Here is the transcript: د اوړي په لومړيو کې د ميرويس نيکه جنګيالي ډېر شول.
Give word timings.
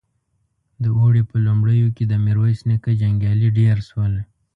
د 0.81 0.85
اوړي 0.97 1.23
په 1.29 1.35
لومړيو 1.45 1.89
کې 1.95 2.03
د 2.07 2.13
ميرويس 2.25 2.61
نيکه 2.69 2.91
جنګيالي 3.01 3.49
ډېر 3.59 3.77
شول. 3.89 4.13